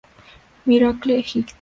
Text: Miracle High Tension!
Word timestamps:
Miracle 0.65 1.13
High 1.13 1.21
Tension! 1.21 1.45